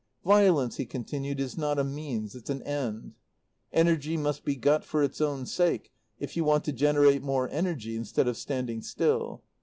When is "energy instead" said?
7.49-8.27